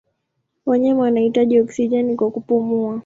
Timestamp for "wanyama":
0.65-1.01